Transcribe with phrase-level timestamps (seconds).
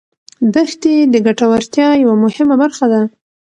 [0.55, 3.01] دښتې د ګټورتیا یوه مهمه برخه ده.